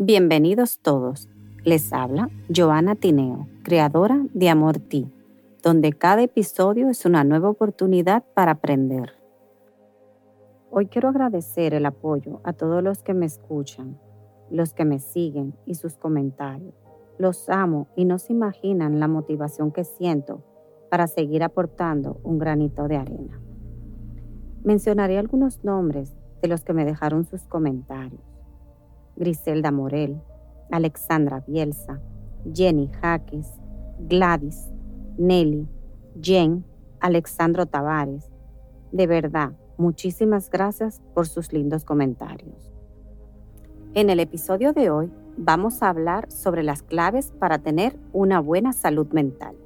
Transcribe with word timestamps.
Bienvenidos 0.00 0.78
todos. 0.78 1.28
Les 1.64 1.92
habla 1.92 2.30
Joana 2.54 2.94
Tineo, 2.94 3.48
creadora 3.64 4.24
de 4.32 4.48
Amor 4.48 4.78
Ti, 4.78 5.12
donde 5.60 5.92
cada 5.92 6.22
episodio 6.22 6.88
es 6.88 7.04
una 7.04 7.24
nueva 7.24 7.50
oportunidad 7.50 8.22
para 8.32 8.52
aprender. 8.52 9.14
Hoy 10.70 10.86
quiero 10.86 11.08
agradecer 11.08 11.74
el 11.74 11.84
apoyo 11.84 12.40
a 12.44 12.52
todos 12.52 12.80
los 12.80 13.02
que 13.02 13.12
me 13.12 13.26
escuchan, 13.26 13.98
los 14.52 14.72
que 14.72 14.84
me 14.84 15.00
siguen 15.00 15.56
y 15.66 15.74
sus 15.74 15.96
comentarios. 15.96 16.74
Los 17.18 17.48
amo 17.48 17.88
y 17.96 18.04
no 18.04 18.20
se 18.20 18.32
imaginan 18.32 19.00
la 19.00 19.08
motivación 19.08 19.72
que 19.72 19.82
siento 19.82 20.44
para 20.92 21.08
seguir 21.08 21.42
aportando 21.42 22.20
un 22.22 22.38
granito 22.38 22.86
de 22.86 22.98
arena. 22.98 23.40
Mencionaré 24.62 25.18
algunos 25.18 25.64
nombres 25.64 26.14
de 26.40 26.46
los 26.46 26.62
que 26.62 26.72
me 26.72 26.84
dejaron 26.84 27.24
sus 27.24 27.42
comentarios. 27.48 28.37
Griselda 29.18 29.72
Morel, 29.72 30.22
Alexandra 30.70 31.42
Bielsa, 31.46 32.00
Jenny 32.54 32.88
Jaques, 33.00 33.48
Gladys, 34.08 34.70
Nelly, 35.18 35.66
Jen, 36.20 36.64
Alexandro 37.00 37.66
Tavares. 37.66 38.30
De 38.92 39.06
verdad, 39.06 39.52
muchísimas 39.76 40.50
gracias 40.50 41.02
por 41.14 41.26
sus 41.26 41.52
lindos 41.52 41.84
comentarios. 41.84 42.72
En 43.94 44.08
el 44.08 44.20
episodio 44.20 44.72
de 44.72 44.90
hoy 44.90 45.10
vamos 45.36 45.82
a 45.82 45.88
hablar 45.88 46.30
sobre 46.30 46.62
las 46.62 46.82
claves 46.82 47.32
para 47.38 47.58
tener 47.58 47.98
una 48.12 48.40
buena 48.40 48.72
salud 48.72 49.08
mental. 49.12 49.56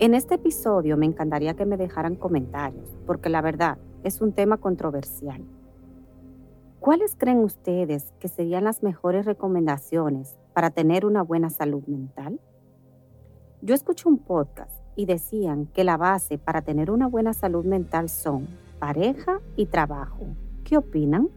En 0.00 0.14
este 0.14 0.34
episodio 0.34 0.96
me 0.96 1.06
encantaría 1.06 1.54
que 1.54 1.66
me 1.66 1.76
dejaran 1.76 2.16
comentarios, 2.16 2.98
porque 3.06 3.28
la 3.28 3.40
verdad 3.40 3.78
es 4.02 4.20
un 4.20 4.32
tema 4.32 4.56
controversial 4.56 5.44
¿Cuáles 6.84 7.16
creen 7.16 7.38
ustedes 7.38 8.12
que 8.20 8.28
serían 8.28 8.64
las 8.64 8.82
mejores 8.82 9.24
recomendaciones 9.24 10.38
para 10.52 10.68
tener 10.68 11.06
una 11.06 11.22
buena 11.22 11.48
salud 11.48 11.82
mental? 11.86 12.38
Yo 13.62 13.74
escuché 13.74 14.06
un 14.06 14.18
podcast 14.18 14.82
y 14.94 15.06
decían 15.06 15.64
que 15.64 15.82
la 15.82 15.96
base 15.96 16.36
para 16.36 16.60
tener 16.60 16.90
una 16.90 17.06
buena 17.06 17.32
salud 17.32 17.64
mental 17.64 18.10
son 18.10 18.48
pareja 18.80 19.40
y 19.56 19.64
trabajo. 19.64 20.26
¿Qué 20.62 20.76
opinan? 20.76 21.30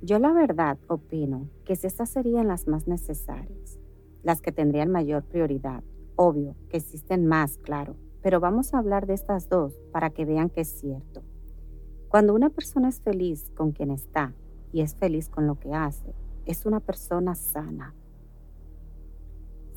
Yo 0.00 0.18
la 0.18 0.32
verdad 0.32 0.76
opino 0.88 1.48
que 1.64 1.74
estas 1.74 2.10
serían 2.10 2.48
las 2.48 2.66
más 2.66 2.88
necesarias, 2.88 3.78
las 4.24 4.40
que 4.40 4.50
tendrían 4.50 4.90
mayor 4.90 5.22
prioridad. 5.22 5.84
Obvio 6.16 6.56
que 6.68 6.78
existen 6.78 7.26
más, 7.26 7.58
claro, 7.58 7.94
pero 8.22 8.40
vamos 8.40 8.74
a 8.74 8.78
hablar 8.78 9.06
de 9.06 9.14
estas 9.14 9.48
dos 9.48 9.72
para 9.92 10.10
que 10.10 10.24
vean 10.24 10.50
que 10.50 10.62
es 10.62 10.80
cierto. 10.80 11.22
Cuando 12.12 12.34
una 12.34 12.50
persona 12.50 12.90
es 12.90 13.00
feliz 13.00 13.50
con 13.56 13.72
quien 13.72 13.90
está 13.90 14.34
y 14.70 14.82
es 14.82 14.94
feliz 14.94 15.30
con 15.30 15.46
lo 15.46 15.58
que 15.58 15.72
hace, 15.72 16.12
es 16.44 16.66
una 16.66 16.78
persona 16.78 17.34
sana. 17.34 17.94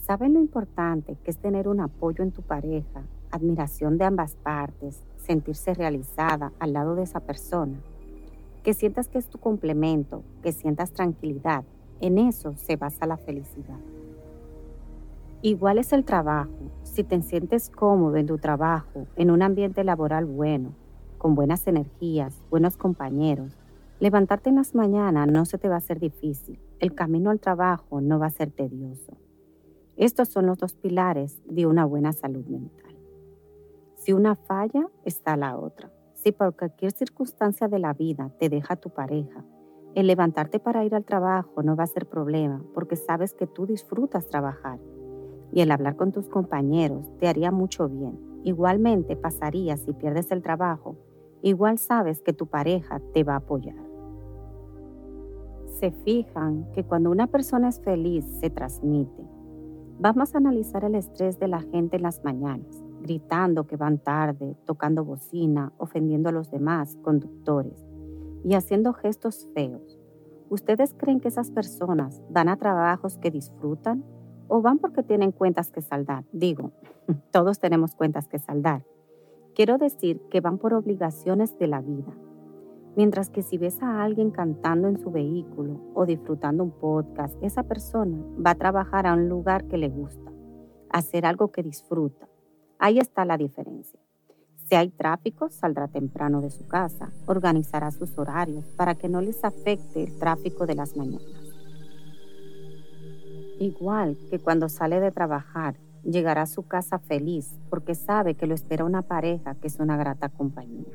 ¿Saben 0.02 0.33
lo 0.33 0.41
importante 0.41 1.16
que 1.23 1.31
es 1.31 1.38
tener 1.38 1.69
un 1.69 1.80
apoyo 1.80 2.25
en 2.25 2.33
tu 2.33 2.41
pareja, 2.41 3.03
admiración 3.31 3.97
de 3.97 4.03
ambas 4.03 4.36
partes, 4.36 5.02
sentirse 5.16 5.73
realizada 5.73 6.52
al 6.59 6.73
lado 6.73 6.95
de 6.95 7.03
esa 7.03 7.22
persona? 7.22 7.80
Que 8.63 8.73
sientas 8.73 9.08
que 9.08 9.17
es 9.17 9.30
tu 9.30 9.38
complemento, 9.38 10.22
que 10.44 10.52
sientas 10.52 10.91
tranquilidad. 10.91 11.63
En 12.02 12.17
eso 12.17 12.53
se 12.58 12.75
basa 12.75 13.06
la 13.06 13.16
felicidad. 13.16 13.80
Igual 15.41 15.78
es 15.78 15.94
el 15.94 16.03
trabajo. 16.03 16.52
Si 16.83 17.06
te 17.06 17.22
sientes 17.22 17.69
cómodo 17.69 18.17
en 18.17 18.28
tu 18.28 18.39
trabajo, 18.39 19.08
en 19.16 19.31
un 19.31 19.41
ambiente 19.41 19.86
laboral 19.86 20.25
bueno, 20.25 20.73
con 21.17 21.35
buenas 21.35 21.67
energías, 21.67 22.44
buenos 22.49 22.77
compañeros. 22.77 23.58
Levantarte 23.99 24.49
en 24.49 24.55
las 24.55 24.75
mañanas 24.75 25.27
no 25.27 25.45
se 25.45 25.57
te 25.57 25.69
va 25.69 25.75
a 25.75 25.77
hacer 25.80 25.99
difícil. 25.99 26.59
El 26.80 26.94
camino 26.94 27.30
al 27.30 27.39
trabajo 27.39 28.02
no 28.02 28.19
va 28.19 28.27
a 28.27 28.31
ser 28.31 28.52
tedioso. 28.52 29.17
Estos 29.95 30.30
son 30.30 30.45
los 30.45 30.57
dos 30.57 30.75
pilares 30.75 31.41
de 31.45 31.66
una 31.66 31.85
buena 31.85 32.11
salud 32.11 32.45
mental. 32.45 32.95
Si 33.95 34.13
una 34.13 34.35
falla, 34.35 34.88
está 35.03 35.38
la 35.38 35.57
otra. 35.57 35.91
Si 36.13 36.31
por 36.31 36.56
cualquier 36.56 36.91
circunstancia 36.91 37.68
de 37.68 37.79
la 37.79 37.94
vida 37.94 38.31
te 38.39 38.50
deja 38.50 38.75
tu 38.75 38.89
pareja, 38.89 39.44
el 39.95 40.07
levantarte 40.07 40.59
para 40.59 40.84
ir 40.84 40.94
al 40.94 41.06
trabajo 41.06 41.63
no 41.63 41.78
va 41.78 41.85
a 41.85 41.88
ser 41.88 42.06
problema 42.06 42.62
porque 42.73 42.97
sabes 42.97 43.34
que 43.34 43.47
tú 43.47 43.66
disfrutas 43.66 44.28
trabajar 44.28 44.79
y 45.53 45.62
el 45.62 45.72
hablar 45.72 45.95
con 45.95 46.12
tus 46.12 46.28
compañeros 46.28 47.09
te 47.18 47.29
haría 47.29 47.51
mucho 47.51 47.88
bien. 47.88 48.19
Igualmente 48.44 49.16
pasaría 49.16 49.78
si 49.78 49.94
pierdes 49.94 50.29
el 50.31 50.41
trabajo 50.41 50.97
igual 51.45 51.78
sabes 51.78 52.23
que 52.23 52.33
tu 52.33 52.47
pareja 52.47 53.00
te 53.13 53.23
va 53.23 53.33
a 53.33 53.38
apoyar. 53.38 53.78
Se 55.79 55.91
fijan 55.91 56.72
que 56.73 56.83
cuando 56.83 57.11
una 57.11 57.28
persona 57.28 57.69
es 57.69 57.79
feliz 57.81 58.25
se 58.39 58.50
transmite. 58.50 59.23
Vamos 60.00 60.33
a 60.33 60.39
analizar 60.39 60.83
el 60.85 60.95
estrés 60.95 61.38
de 61.38 61.47
la 61.47 61.61
gente 61.61 61.97
en 61.97 62.01
las 62.01 62.23
mañanas, 62.23 62.83
gritando 63.00 63.67
que 63.67 63.78
van 63.78 64.00
tarde, 64.00 64.57
tocando 64.66 65.06
bocina, 65.06 65.72
ofendiendo 65.78 66.29
a 66.29 66.31
los 66.31 66.50
demás 66.50 66.97
conductores 67.03 67.85
y 68.44 68.56
haciendo 68.56 68.94
gestos 68.94 69.47
feos. 69.53 70.00
¿Ustedes 70.50 70.95
creen 70.97 71.19
que 71.19 71.27
esas 71.27 71.51
personas 71.51 72.23
van 72.31 72.50
a 72.50 72.57
trabajos 72.57 73.19
que 73.19 73.29
disfrutan 73.29 74.03
o 74.47 74.63
van 74.63 74.79
porque 74.79 75.03
tienen 75.03 75.31
cuentas 75.31 75.72
que 75.72 75.81
saldar? 75.81 76.25
Digo, 76.31 76.72
todos 77.31 77.59
tenemos 77.59 77.95
cuentas 77.95 78.27
que 78.27 78.39
saldar 78.39 78.83
Quiero 79.55 79.77
decir 79.77 80.19
que 80.29 80.41
van 80.41 80.57
por 80.57 80.73
obligaciones 80.73 81.57
de 81.57 81.67
la 81.67 81.79
vida. 81.79 82.13
Mientras 82.97 83.29
que 83.29 83.41
si 83.41 83.57
ves 83.57 83.81
a 83.81 84.03
alguien 84.03 84.31
cantando 84.31 84.89
en 84.89 84.99
su 84.99 85.11
vehículo 85.11 85.79
o 85.93 86.05
disfrutando 86.05 86.61
un 86.61 86.71
podcast, 86.71 87.41
esa 87.41 87.63
persona 87.63 88.17
va 88.45 88.51
a 88.51 88.55
trabajar 88.55 89.07
a 89.07 89.13
un 89.13 89.29
lugar 89.29 89.65
que 89.67 89.77
le 89.77 89.88
gusta, 89.88 90.29
hacer 90.89 91.25
algo 91.25 91.53
que 91.53 91.63
disfruta. 91.63 92.27
Ahí 92.79 92.99
está 92.99 93.23
la 93.23 93.38
diferencia. 93.38 93.97
Si 94.65 94.75
hay 94.75 94.89
tráfico, 94.89 95.49
saldrá 95.49 95.88
temprano 95.88 96.41
de 96.41 96.49
su 96.49 96.67
casa, 96.67 97.13
organizará 97.25 97.91
sus 97.91 98.17
horarios 98.17 98.65
para 98.75 98.95
que 98.95 99.07
no 99.07 99.21
les 99.21 99.41
afecte 99.45 100.03
el 100.03 100.19
tráfico 100.19 100.65
de 100.65 100.75
las 100.75 100.97
mañanas. 100.97 101.23
Igual 103.59 104.17
que 104.29 104.39
cuando 104.39 104.67
sale 104.67 104.99
de 104.99 105.13
trabajar 105.13 105.77
llegará 106.05 106.43
a 106.43 106.47
su 106.47 106.63
casa 106.63 106.99
feliz 106.99 107.59
porque 107.69 107.95
sabe 107.95 108.35
que 108.35 108.47
lo 108.47 108.53
espera 108.53 108.85
una 108.85 109.01
pareja 109.01 109.55
que 109.55 109.67
es 109.67 109.79
una 109.79 109.97
grata 109.97 110.29
compañía. 110.29 110.93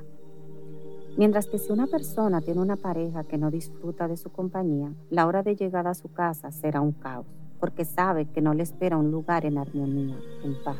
Mientras 1.17 1.47
que 1.47 1.59
si 1.59 1.73
una 1.73 1.87
persona 1.87 2.41
tiene 2.41 2.61
una 2.61 2.77
pareja 2.77 3.25
que 3.25 3.37
no 3.37 3.51
disfruta 3.51 4.09
de 4.09 4.17
su 4.17 4.31
compañía, 4.31 4.93
la 5.11 5.27
hora 5.27 5.43
de 5.43 5.57
llegada 5.57 5.91
a 5.91 5.95
su 5.95 6.13
casa 6.13 6.53
será 6.53 6.81
un 6.81 6.93
caos, 6.93 7.27
porque 7.59 7.85
sabe 7.85 8.27
que 8.27 8.41
no 8.41 8.55
le 8.55 8.63
espera 8.63 8.97
un 8.97 9.11
lugar 9.11 9.45
en 9.45 9.59
armonía, 9.59 10.17
en 10.45 10.55
paz. 10.63 10.79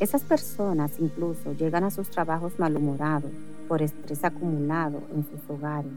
Esas 0.00 0.22
personas 0.22 0.98
incluso 0.98 1.52
llegan 1.52 1.84
a 1.84 1.90
sus 1.90 2.10
trabajos 2.10 2.58
malhumorados 2.58 3.32
por 3.68 3.80
estrés 3.80 4.24
acumulado 4.24 5.00
en 5.14 5.24
sus 5.24 5.48
hogares, 5.48 5.92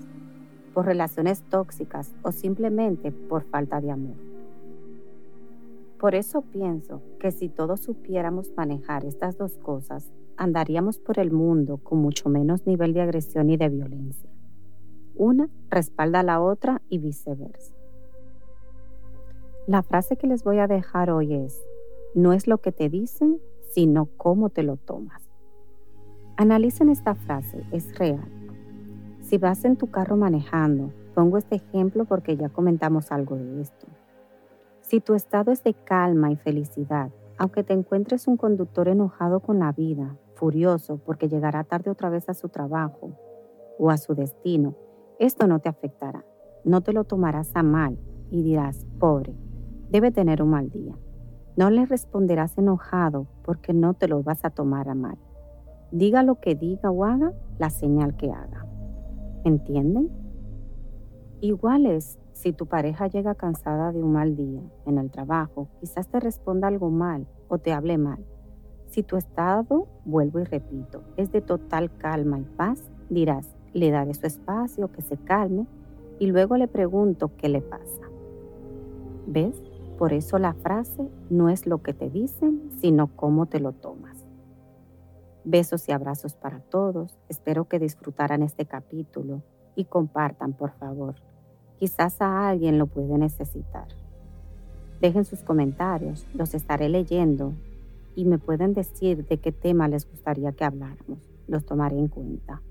por 0.74 0.86
relaciones 0.86 1.42
tóxicas 1.50 2.12
o 2.22 2.32
simplemente 2.32 3.12
por 3.12 3.44
falta 3.44 3.82
de 3.82 3.92
amor. 3.92 4.29
Por 6.00 6.16
eso 6.16 6.44
pienso 6.44 7.02
que 7.20 7.32
si 7.32 7.50
todos 7.50 7.82
supiéramos 7.82 8.54
manejar 8.56 9.04
estas 9.04 9.38
dos 9.38 9.58
cosas, 9.58 10.10
andaríamos 10.38 10.98
por 10.98 11.20
el 11.20 11.30
mundo 11.30 11.78
con 11.78 12.00
mucho 12.00 12.30
menos 12.30 12.66
nivel 12.66 12.94
de 12.94 13.02
agresión 13.02 13.50
y 13.50 13.58
de 13.58 13.68
violencia. 13.68 14.30
Una 15.16 15.50
respalda 15.70 16.22
a 16.22 16.24
la 16.24 16.40
otra 16.40 16.82
y 16.88 17.00
viceversa. 17.00 17.74
La 19.68 19.84
frase 19.84 20.16
que 20.16 20.26
les 20.26 20.46
voy 20.46 20.60
a 20.60 20.68
dejar 20.68 21.12
hoy 21.12 21.34
es, 21.34 21.62
no 22.16 22.32
es 22.32 22.48
lo 22.48 22.60
que 22.60 22.72
te 22.72 22.88
dicen, 22.88 23.42
sino 23.74 24.06
cómo 24.16 24.50
te 24.50 24.64
lo 24.64 24.78
tomas. 24.78 25.22
Analicen 26.38 26.88
esta 26.88 27.14
frase, 27.14 27.66
es 27.74 28.00
real. 28.00 28.32
Si 29.22 29.38
vas 29.38 29.66
en 29.66 29.76
tu 29.76 29.92
carro 29.92 30.16
manejando, 30.16 30.94
pongo 31.14 31.38
este 31.38 31.56
ejemplo 31.58 32.06
porque 32.06 32.38
ya 32.38 32.48
comentamos 32.48 33.12
algo 33.12 33.36
de 33.36 33.60
esto. 33.60 33.86
Si 34.90 35.02
tu 35.02 35.14
estado 35.14 35.52
es 35.52 35.64
de 35.64 35.76
calma 35.76 36.32
y 36.32 36.36
felicidad, 36.36 37.12
aunque 37.38 37.64
te 37.64 37.74
encuentres 37.74 38.28
un 38.28 38.38
conductor 38.38 38.88
enojado 38.88 39.40
con 39.40 39.60
la 39.60 39.72
vida, 39.72 40.18
furioso 40.34 40.98
porque 41.06 41.30
llegará 41.30 41.64
tarde 41.64 41.92
otra 41.92 42.10
vez 42.10 42.28
a 42.28 42.34
su 42.34 42.50
trabajo 42.50 43.12
o 43.78 43.92
a 43.92 43.98
su 43.98 44.16
destino, 44.16 44.74
esto 45.20 45.46
no 45.46 45.60
te 45.60 45.70
afectará. 45.70 46.26
No 46.64 46.82
te 46.82 46.92
lo 46.92 47.04
tomarás 47.04 47.52
a 47.54 47.62
mal 47.62 48.00
y 48.32 48.42
dirás, 48.42 48.88
pobre, 48.98 49.36
debe 49.92 50.10
tener 50.10 50.42
un 50.42 50.50
mal 50.50 50.72
día. 50.72 50.98
No 51.56 51.70
le 51.70 51.86
responderás 51.86 52.58
enojado 52.58 53.28
porque 53.44 53.74
no 53.74 53.94
te 53.94 54.08
lo 54.08 54.24
vas 54.24 54.44
a 54.44 54.50
tomar 54.50 54.90
a 54.90 54.96
mal. 54.96 55.20
Diga 55.92 56.24
lo 56.24 56.40
que 56.40 56.56
diga 56.56 56.90
o 56.90 57.06
haga, 57.06 57.32
la 57.60 57.70
señal 57.70 58.18
que 58.18 58.32
haga. 58.32 58.66
¿Entienden? 59.44 60.10
Igual 61.42 61.86
es 61.86 62.18
si 62.40 62.54
tu 62.54 62.68
pareja 62.68 63.08
llega 63.08 63.36
cansada 63.36 63.92
de 63.92 64.02
un 64.02 64.14
mal 64.14 64.38
día 64.38 64.62
en 64.86 64.98
el 64.98 65.12
trabajo, 65.12 65.68
quizás 65.82 66.08
te 66.08 66.22
responda 66.22 66.70
algo 66.70 66.90
mal 66.90 67.28
o 67.50 67.58
te 67.58 67.74
hable 67.74 67.98
mal. 67.98 68.26
Si 68.86 69.04
tu 69.04 69.18
estado, 69.18 69.88
vuelvo 70.06 70.40
y 70.40 70.46
repito, 70.46 71.04
es 71.18 71.34
de 71.34 71.42
total 71.42 71.94
calma 71.98 72.40
y 72.40 72.44
paz, 72.44 72.80
dirás, 73.10 73.58
le 73.74 73.92
daré 73.92 74.14
su 74.14 74.26
espacio, 74.26 74.90
que 74.90 75.02
se 75.02 75.18
calme, 75.18 75.68
y 76.18 76.28
luego 76.28 76.56
le 76.56 76.70
pregunto 76.70 77.30
qué 77.36 77.50
le 77.50 77.60
pasa. 77.60 78.08
¿Ves? 79.28 79.62
Por 79.98 80.14
eso 80.14 80.40
la 80.40 80.54
frase 80.54 81.10
no 81.30 81.50
es 81.50 81.68
lo 81.68 81.84
que 81.84 81.94
te 81.94 82.10
dicen, 82.10 82.72
sino 82.78 83.08
cómo 83.18 83.48
te 83.48 83.60
lo 83.60 83.74
tomas. 83.74 84.26
Besos 85.44 85.90
y 85.90 85.92
abrazos 85.92 86.36
para 86.36 86.62
todos. 86.62 87.20
Espero 87.28 87.66
que 87.66 87.80
disfrutaran 87.80 88.44
este 88.44 88.66
capítulo 88.66 89.44
y 89.76 89.84
compartan, 89.84 90.54
por 90.54 90.72
favor. 90.72 91.16
Quizás 91.80 92.22
a 92.22 92.50
alguien 92.50 92.78
lo 92.78 92.88
puede 92.88 93.18
necesitar. 93.18 93.88
Dejen 95.00 95.24
sus 95.24 95.44
comentarios, 95.44 96.28
los 96.34 96.54
estaré 96.54 96.90
leyendo 96.90 97.54
y 98.16 98.26
me 98.26 98.38
pueden 98.38 98.74
decir 98.74 99.26
de 99.26 99.38
qué 99.38 99.54
tema 99.54 99.88
les 99.88 100.06
gustaría 100.06 100.52
que 100.52 100.66
habláramos. 100.66 101.20
Los 101.48 101.66
tomaré 101.66 101.98
en 101.98 102.10
cuenta. 102.10 102.62